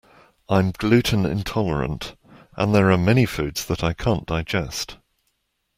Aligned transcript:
I'm 0.49 0.71
gluten 0.71 1.27
intolerant, 1.27 2.15
and 2.57 2.73
there 2.73 2.91
are 2.91 2.97
many 2.97 3.27
foods 3.27 3.63
that 3.65 3.83
I 3.83 3.93
can't 3.93 4.25
digest. 4.25 4.97